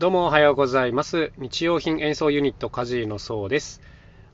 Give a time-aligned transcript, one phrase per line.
[0.00, 1.30] どうもおはようございます。
[1.36, 3.82] 日用品演奏ユニットカジーのそうです。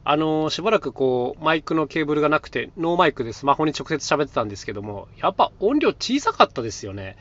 [0.04, 7.17] あのしばらくこうマイクのケーブルがなくてノーマイクでスマホに直接喋ってたんですけども、やっぱ音量小さかったですよね。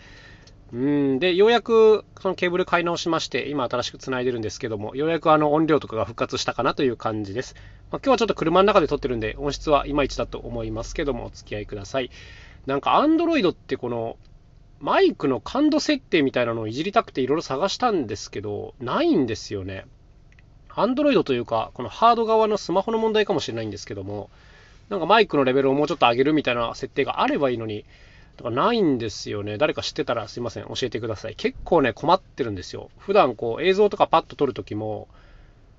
[0.71, 7.55] うんで、ようやくそのケーブル買い直しまして、今新しく繋いでるんですけども、ようやくあの音量とかが復活したかなという感じです。
[7.89, 12.12] まあ、今日はちょっと車の中で撮ってるんで、音質はいまいちだと思いますけども、お付き合いください。
[12.68, 14.18] なんか Android ってこの
[14.80, 19.86] マイクの感度設定みたいなのをいじりたくていろいろ探したんですけど、ないんですよね。
[20.70, 24.30] Android というか、このハード側のスマホの問題かもしれないんですけども、
[24.89, 27.86] なんかマイクのレベルをもうちょっと上げるみたいな設定があればいいのに、
[28.38, 29.57] とかないんですよね。
[29.57, 31.36] 誰か知ってたらすいません、教えてください。
[31.36, 32.89] 結構ね、困ってるんですよ。
[32.97, 35.08] 普段こう映像とかパッと撮るときも、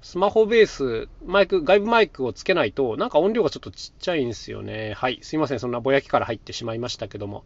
[0.06, 4.94] スマホベース、マイク、外部マイクをつけないと、なんか音量がちょっとちっちゃいんですよね。
[4.96, 7.42] はい、すいません、そんなぼやきから入ってしまいましたけども、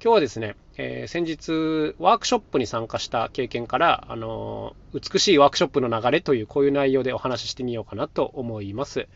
[0.00, 9.08] 今日はですね、えー先日、ワークショップに参加した経験から、あのー美しいワークショップの流れという、こういう内容でお話ししてみようかなと思います。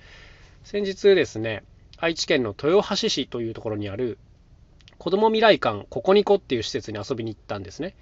[0.65, 1.63] 先日ですね、
[1.99, 4.19] 愛知県の豊橋市というところにある、
[4.99, 7.95] 子ども未来館ココニコっていう施設に遊びに行ったんですね。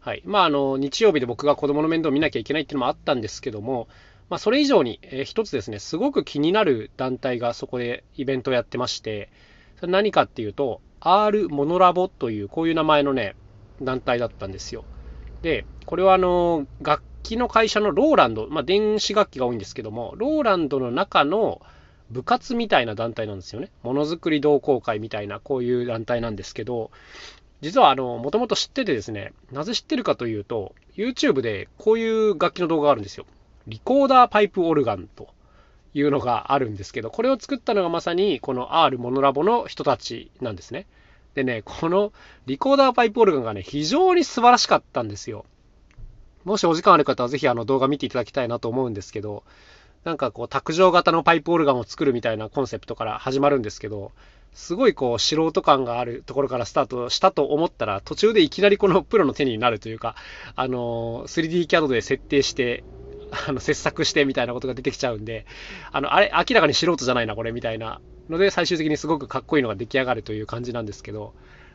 [0.00, 0.22] はい。
[0.24, 3.86] まあ、あの、日曜日で僕が子供の面倒を見なきゃいけないっていうのもあったんですけども、
[4.30, 9.28] まあ、それ以上に、えー一つですね、すごく気になる団体がそこでイベントをやってまして、
[9.78, 13.34] それ何かっていうと、R モノラボという、こういう名前のね、
[13.82, 14.84] 団体だったんですよ。
[15.42, 21.60] で、これはあの、楽器の会社のローランド、まあ、電子楽器が多いんですけども、ローランドの中の
[22.10, 23.70] 部活みたいな団体なんですよね。
[23.82, 26.92] ものづくり同好会みたいな、こういう団体なんですけど、
[27.62, 33.26] 実はあの、もともと知っててですね、なぜ知ってるかというと、YouTube でこういう楽器の動画があるんですよ。
[33.70, 35.28] リコーダーパイプオルガンと
[35.94, 40.86] いうのがあるんですけど、これを作ったのがまさにこの R モノラボの人たちなんですね。
[41.34, 42.12] でね、この
[42.46, 45.44] リコーダーパイプオルガンがね、非常に素晴らしかったんですよ。
[46.44, 49.44] もしお時間ある方はぜひあの動画見ていただきたいなと思うんですけど、
[50.04, 54.12] なんかこう卓上型のパイプオルガンを作るみたいなコンセプトから始まるんですけど、
[54.52, 60.16] すごいこう素人感があるところからスタートしたと思ったら、途中でいきなりこのプロの手になるというか、
[60.56, 62.82] あの 3D キャドで設定して、
[63.30, 65.46] あの切削してみたいなことが出てきちゃうんで、
[65.92, 71.34] あのあれ、明らかに素人じゃないな、これみたいなので、最終的にすごくかっこいいのが出来上がるという感じなんですけど、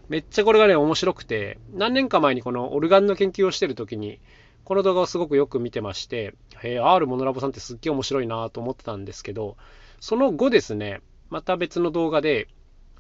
[0.10, 4.20] めっちゃこれがね、面白くて、何年か前にこのオルガンの研究をしてる時に、
[4.64, 9.58] この動画をすごくよく見てまして、へえ、R モノラボさんってすっげえ面白いなと思ってたんですけど、
[10.00, 12.48] その後ですね、また別の動画で、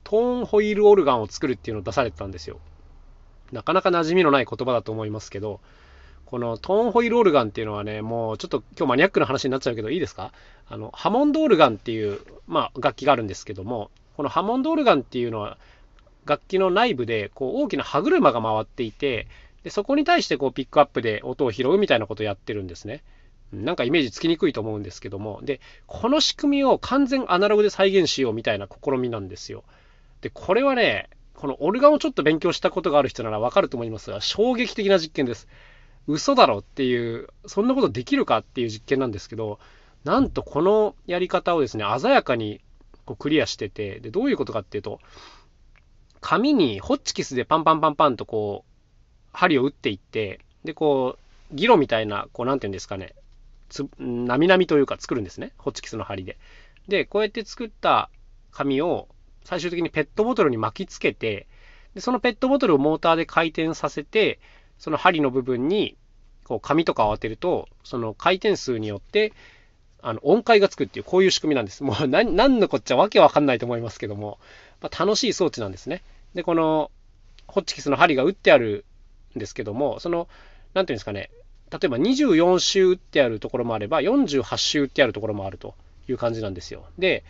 [0.03, 2.59] トーンホイールオルガンを作るっていうのを出されてたんですよ。
[3.51, 5.59] なかなか馴染みのない言葉だと思いますけど、
[6.25, 10.31] このトーンホイールオルガンっていうのはね、もうちょっと今日マニアックな話になっちゃうけどいいですか？
[10.67, 15.57] あの、ハモンドオルガンっていう、まあ、楽器があるんですけども、このハモンドオルガンっていうのは、
[16.25, 19.27] 楽器の内部でこう大きな歯車が回っていて、
[19.63, 23.03] でそこに対してこうピックアップで音を拾うみたいなことをやってるんですね。
[23.53, 29.63] なんかイメージつきにくいと思うんですけども、で、この仕組みを完全アナログで再現しようみたいな試みなんですよ。
[30.21, 35.47] で、これはね、このオルガンをちょっと勉強したことがある人ならわかると思いますが、衝撃的な実験です。
[36.07, 39.59] 嘘だろっていう、そんなことできるかっていう実験なんですけど、
[40.03, 42.61] なんとこのやり方をですね、鮮やかに
[43.05, 44.99] こうクリアしてて、で、どういうことかっていうと、
[46.21, 48.71] 紙にホッチキスでパンパンパンパンとこう、
[49.33, 51.17] 針を打っていって、で、こ
[51.51, 53.15] う、ギロみたいな、こう、なんていうんですかね、
[53.69, 55.51] つ、なみなみというか作るんですね。
[55.57, 56.37] ホッチキスの針で。
[56.87, 58.09] で、こうやって作った
[58.51, 59.07] 紙を
[59.43, 61.47] 最終的にペットボトルに巻きつけて、
[61.93, 64.39] で、そのペットボトルをモーターで回転させて、
[64.77, 65.95] その針の部分に、
[66.43, 69.33] こう、紙とかを当てると、その回転数によって、
[70.01, 71.83] あの、音階がつくっていう、こういう仕組みなんです。
[71.83, 74.37] もう、 何、何のこっちゃわけわかんないと思いますけども、
[74.81, 76.03] まあ、楽しい装置なんですね。
[76.35, 76.91] で、この、
[77.47, 78.85] ホッチキスの針が打ってある
[79.35, 80.27] んですけども、その、
[80.73, 81.29] なんていうんですかね、
[81.71, 85.73] 例えば24周打ってあるところもあれば、48周打ってあるところもあると
[86.07, 86.85] いう感じなんですよ。
[86.99, 87.23] で、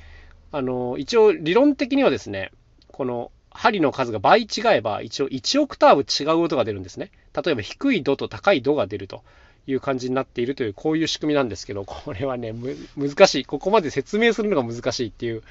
[0.52, 2.52] あの、一応理論的にはですね、
[2.92, 7.12] この針の数が倍違えば、一応1オクターブ違う音が出るんですね。
[7.36, 9.24] 例えば低い度と高い度が出ると
[9.68, 12.54] いう感じになっているという、こういう仕組みなんですけど、これはね、
[12.98, 13.46] 難しい。
[13.46, 15.44] ここまで説明するのが難しいっていう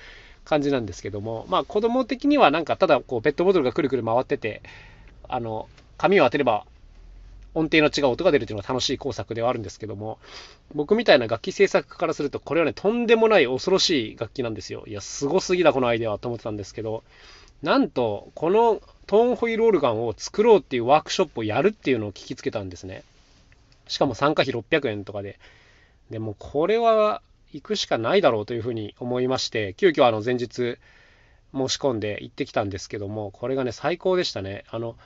[0.45, 4.63] 感じなんですけども、まあ子供的にはなんかただこうペットボトルがくるくる回ってて、
[5.29, 5.69] あの、
[5.99, 6.65] 紙を当てれば
[7.55, 10.19] 音程の違う音が出るというのが楽しい工作ではあるんですけども、
[10.75, 14.85] 僕みたいな楽器制作家からすると、これはね、とんでもない恐ろしい楽器なんですよ。
[14.87, 17.05] いや、すごすぎだ、このアイデアはと思ってたんですけど、
[17.63, 23.05] なんと、このトーンホイールオルガンを作ろうっていうワークショップをやるっていうのを聞きつけたんですね。
[23.89, 25.39] しかも参加費600円とかで。
[26.11, 27.23] でも、これは
[27.53, 30.49] 行くしかないだろうというふうに思いまして、急遽あの前日
[31.55, 34.65] 申し込んで行ってきたんですけども、これがね、最高でしたね。
[34.71, 34.97] あの、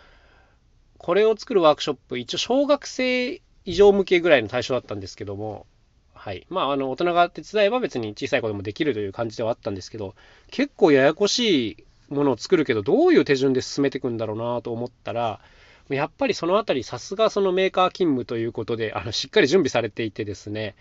[0.97, 5.67] これを作るワークショップ、一応小学生以上向けぐらいの対象だったんですけども、
[6.15, 6.47] はい。
[6.49, 10.15] まあ、あの、大人が手伝えば別に小さい子でもできるという感じではあったんですけど、
[10.51, 15.40] 結構ややこしいものを作るけど、どういう手順で進めていくんだろうなと思ったら、
[15.88, 20.76] やっぱりそのあたり、さすがそのメーカー勤務ということで、あの、しっかり準備されていてですね、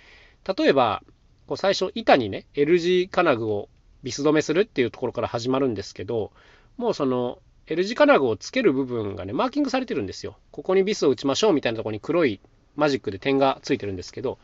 [0.58, 1.04] 例えば、
[1.48, 3.70] こう最初、板にね、L 字金具を
[4.04, 6.32] ビス止めするっていうところから始まるんですけど、
[6.78, 10.38] もうその L 字金具をつける部分がね、マーキングされてるんですよ。
[10.52, 12.40] ここにビスを打ちましょうみたいなところに黒い
[12.76, 14.40] マジックで点がついてるんですけど、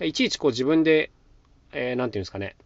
[0.00, 1.10] いちいちこう自分で、
[1.72, 2.56] えー、ていうんですかね、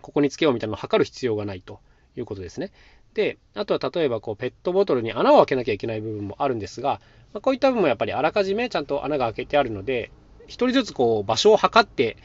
[0.00, 1.80] ここにつけようみたいなのを測る必要がないと
[2.18, 2.70] いうことですね。
[3.14, 7.00] で、あとは例えばこうペットボトルに穴を開けなきゃいけない部分もあるんですが、
[7.32, 10.10] まあ、こういった部分もやっぱりあらかじめちゃんと穴が開けてあるので、
[10.46, 12.16] 1人ずつこう場所を測って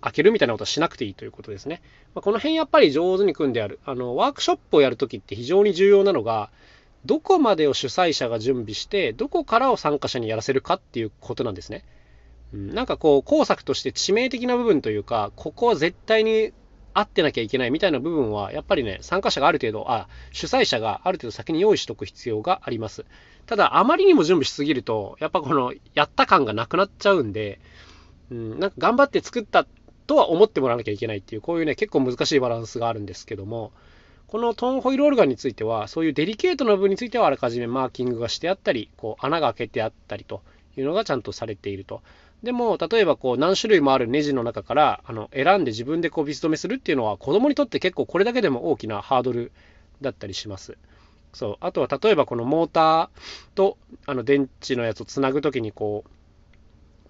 [0.00, 1.82] 開けるみたいなことはしなくていいということですね。
[2.14, 3.80] まあ、この辺やっぱり上手に組んである。
[3.84, 6.50] あの、ワークショップをやるときって非常に重要なのが、
[7.04, 11.84] どこまでを主催者が準備して、どこからを参加者にやらせるかっていうことなんですね。
[12.52, 16.52] うん、なんかこう、工作として致命的な部分というか、ここは絶対に
[16.98, 23.04] 合ってなきゃいけないみたいな部分は、やっぱりね、参加者がある程度、あ、主催者がある程度先に用意しとく必要があります。
[23.44, 27.60] ただ、あまりにも準備しすぎると、やっぱこの、やった感がなくなっちゃうんで、
[28.30, 29.66] うん、なんか頑張って作った
[30.06, 33.72] とは思ってもらわなきゃいけないっていう、こういうね、結構難しいバランスがあるんですけども、
[34.26, 40.42] このトーンホイールオルガンについては、そういうデリケートな部分についてはあらかじめマーキングがしてあったり、こう穴が開けてあったりと
[40.76, 42.02] いうのがちゃんとされていると。
[42.42, 49.52] でも、例えばこう何種類もあるネジの中からあの選んで自分でこうビス止めするっていうのは子供にとって結構これだけでも大きなハードル
[50.00, 50.76] だったりします。
[51.32, 51.56] そう。
[51.60, 53.08] あとは例えばこのモーター
[53.54, 56.10] とあの電池のやつをつなぐときにこう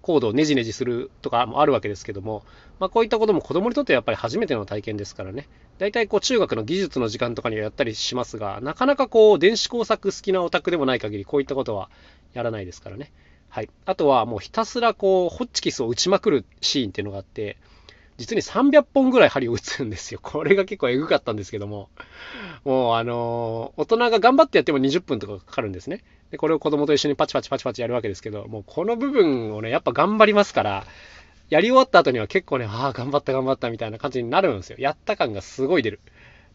[0.01, 2.43] コードをネジネジするとかもあるわけですけども、
[2.79, 5.49] まあ、こういったことも子供にとってはやっぱり初めての体験ですからね。
[5.79, 11.89] 大体こう中学の技術の時間とかにはやったりしますが、なかなかこう電子工作好きなオタクでもない限りこういったことは
[12.33, 13.11] やらないですからね。
[13.49, 13.69] はい。
[13.85, 17.57] あとはもうひたすらこうホッチキスを打ちまくるシーンっていうのがあって、
[18.17, 20.19] 実に300本ぐらい針を打つんですよ。
[20.23, 21.89] これが結構エグかったんですけども、
[22.65, 26.03] もうあのー、大人が頑張ってやっても20分とかかかるんですね。
[26.31, 30.85] で、これを子供と一緒にパチパチパチパチやるわけですけど、もうこの部分をね、やっぱ頑張りますから、
[31.49, 34.77] やり終わった後には結構ね、ああ、頑張った頑張ったみたいな感じになるんですよ。
[34.79, 35.99] やった感がすごい出る。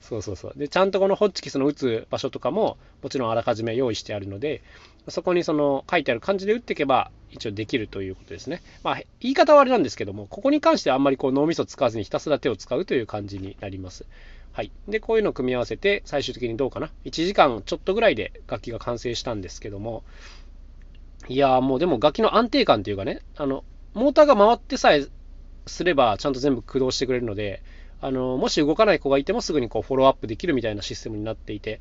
[0.00, 0.52] そうそうそう。
[0.56, 4.60] で、ちゃんとこのホッチキスの打つ場所とかも、もちろんあらかじめ用意してあるので、
[5.08, 8.62] そこにその書いてある感じで打っていけば、一応できるということですね。
[8.82, 14.06] まあ、言い方はあれなんですけども、ここに関してはあんまりこう脳みそ使わずにひたすら手を使うという感じになります。
[14.52, 14.70] はい。
[14.86, 20.04] で、こういうのを組み合わせて、最終的にどうかな？1時間ちょっとぐらいで楽器が完成したんですけども、
[21.28, 23.64] いやーもうでも楽器の安定感っていうかね、あの、
[23.94, 25.06] モーターが回ってさえ
[25.66, 27.62] すればちゃんと全部駆動してくれるので、
[28.00, 31.80] あの、もし動かない子がいてもすぐにこうフォローアップできるみたいなシステムになっていて、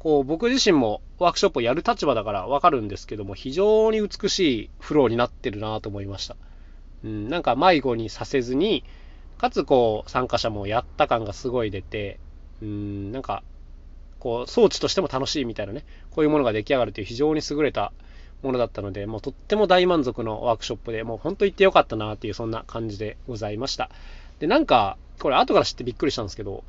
[0.00, 6.36] こう僕自身もワークショップをやる立場だからわかるんですけども、非常に美しいフローになってるなと思いました。
[7.04, 8.82] うん、なんか迷子にさせずに、
[9.36, 12.18] かつこう参加者もやった感がすごい出て、
[12.62, 13.42] うん、なんか、
[14.18, 17.92] こう装置としても楽しいみたいなね、こういうものが出来上がるという非常に優れた
[18.42, 23.90] ものだったので、もうとっても大満足のワークショップで、もう本当行ってよかったなっていうそんな感じでございました。
[24.38, 26.64] で、なんか、これ後から知ってびっくりしたんですけど、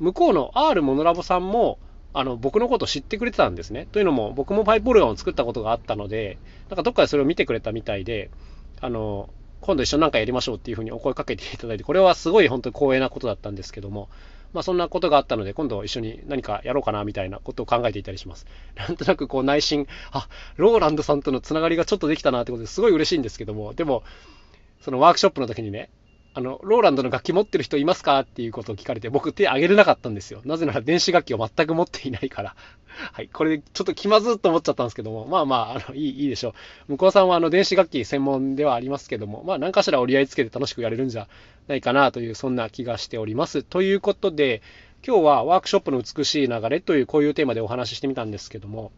[0.00, 1.78] 向こうの R モノラボさんも、
[2.14, 3.86] あの、僕のこと知ってくれてたんですね。
[3.90, 6.38] というのも、僕もパイプオルガンを作ったことがあったので、
[6.68, 8.30] なんかどっかでそれを見てくれたみたいで、
[8.80, 14.08] あの、今度一緒になんかやりましょうっていうふうにお声かけていただいて、これはすごい本当に光栄なことだったんですけども、
[14.52, 18.46] まあそんなことがあったので、今度一緒に何かやろうかなみたいなことを考えていたりします。
[18.76, 24.02] なんとなくこう内心、あ、ローランドさんとのつながりがちょっとできたなってことですごい嬉しいんですけども、でも、
[24.80, 25.90] そのワークショップの時にね、
[26.34, 30.40] あの、ローランドの楽器持ってる人いますかっていうことを聞かれて、僕手挙げれなかったんですよ。
[30.44, 32.56] なぜなら電子楽器を全く持っていないから。
[33.12, 33.28] はい。
[33.28, 36.54] これちょっと気まずっと思っちゃったんですけども、まあまあ、あの、いい、いいでしょ
[36.88, 36.92] う。
[36.92, 41.28] 向こうさんはあの、電子楽器専門ではありますけども、まあ何かしら折り合いつけて楽しくやれるんじゃ
[41.68, 43.62] ないかなという、そんな気がしております。
[43.62, 44.62] ということで、
[45.06, 48.92] 今日はワークショップの美しい流れというこういうテーマでお話ししてみたんですけども、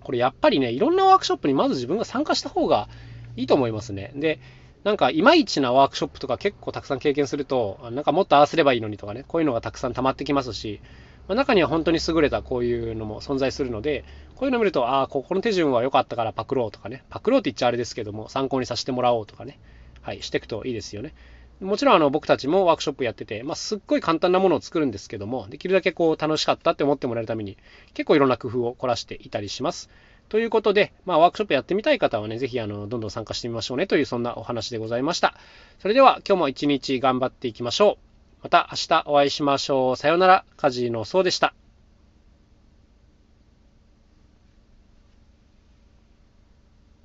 [0.00, 2.88] これやっぱりね、いろんなワークショップにまず自分が参加した方が
[3.36, 4.12] いいと思いますね。
[4.14, 4.38] で、
[4.84, 10.80] なんかいまいちなワークショップとか結構たくさん経験すると、なんかもっとああすればいいのにとかね、こういうのがたくさん溜まってきますし、
[11.26, 14.04] まあ、中には本当に優れたこういうのも存在するので、
[14.36, 19.58] こういうのを見ると、ああ、ここの手順は良かったからパクろうとかね、パクろうって言っちゃあれですけども、参考にさせてもらおうとかね、
[20.02, 21.14] はい、していくといいですよね。
[21.60, 27.56] もちろんあの僕たちもワークショップやってて、まあ、すっごい簡単なものを作るんですけども、できるだけこう楽しかったって思ってもらえるために、
[27.94, 29.88] 結構いろんな工夫を凝らしていたりします。
[30.28, 35.34] ということで、まあ、ワークショップやってみたい方はね、ぜひ、あの、どんどん参加してみましょうねという、そんなお話でございました。
[35.78, 38.14] それでは、今日も一日頑張っていきましょう。
[38.44, 39.96] また明日お会いしましょう。
[39.96, 40.44] さようなら。
[40.56, 41.54] カジノそうでした。